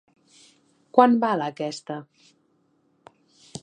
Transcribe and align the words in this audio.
Quant 0.99 1.13
val 1.25 1.45
aquesta?? 1.49 2.01